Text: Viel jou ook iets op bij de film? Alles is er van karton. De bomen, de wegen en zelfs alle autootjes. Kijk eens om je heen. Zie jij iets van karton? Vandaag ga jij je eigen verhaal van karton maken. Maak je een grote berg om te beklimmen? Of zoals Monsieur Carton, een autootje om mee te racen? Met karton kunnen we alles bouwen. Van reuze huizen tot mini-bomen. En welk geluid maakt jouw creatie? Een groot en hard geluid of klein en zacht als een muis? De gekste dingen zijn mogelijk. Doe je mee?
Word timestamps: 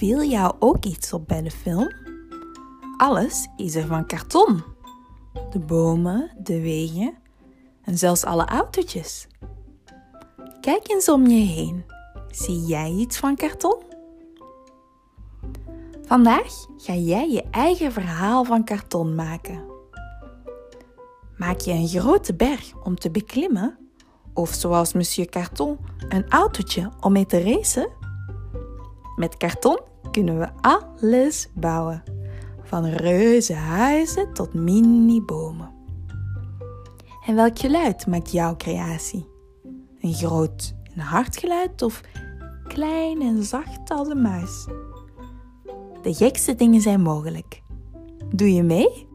Viel 0.00 0.22
jou 0.22 0.54
ook 0.58 0.84
iets 0.84 1.12
op 1.12 1.28
bij 1.28 1.42
de 1.42 1.50
film? 1.50 1.92
Alles 2.96 3.48
is 3.56 3.74
er 3.74 3.86
van 3.86 4.06
karton. 4.06 4.62
De 5.50 5.58
bomen, 5.58 6.30
de 6.38 6.60
wegen 6.60 7.14
en 7.82 7.98
zelfs 7.98 8.24
alle 8.24 8.44
autootjes. 8.44 9.26
Kijk 10.60 10.90
eens 10.90 11.08
om 11.08 11.26
je 11.26 11.44
heen. 11.44 11.84
Zie 12.30 12.60
jij 12.66 12.90
iets 12.90 13.18
van 13.18 13.36
karton? 13.36 13.82
Vandaag 16.06 16.66
ga 16.76 16.94
jij 16.94 17.30
je 17.30 17.44
eigen 17.50 17.92
verhaal 17.92 18.44
van 18.44 18.64
karton 18.64 19.14
maken. 19.14 19.64
Maak 21.36 21.60
je 21.60 21.72
een 21.72 21.88
grote 21.88 22.34
berg 22.34 22.72
om 22.84 22.98
te 22.98 23.10
beklimmen? 23.10 23.78
Of 24.34 24.52
zoals 24.52 24.92
Monsieur 24.92 25.28
Carton, 25.28 25.78
een 26.08 26.30
autootje 26.30 26.90
om 27.00 27.12
mee 27.12 27.26
te 27.26 27.42
racen? 27.42 27.99
Met 29.20 29.36
karton 29.36 29.78
kunnen 30.10 30.38
we 30.38 30.48
alles 30.60 31.48
bouwen. 31.54 32.02
Van 32.62 32.84
reuze 32.84 33.54
huizen 33.54 34.32
tot 34.32 34.54
mini-bomen. 34.54 35.70
En 37.26 37.34
welk 37.34 37.58
geluid 37.58 38.06
maakt 38.06 38.32
jouw 38.32 38.56
creatie? 38.56 39.26
Een 40.00 40.14
groot 40.14 40.74
en 40.94 41.00
hard 41.00 41.36
geluid 41.36 41.82
of 41.82 42.00
klein 42.68 43.20
en 43.22 43.44
zacht 43.44 43.90
als 43.90 44.08
een 44.08 44.22
muis? 44.22 44.66
De 46.02 46.14
gekste 46.14 46.54
dingen 46.54 46.80
zijn 46.80 47.00
mogelijk. 47.00 47.62
Doe 48.34 48.54
je 48.54 48.62
mee? 48.62 49.08